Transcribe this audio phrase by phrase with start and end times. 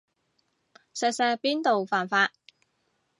[0.95, 2.31] 錫錫邊度犯法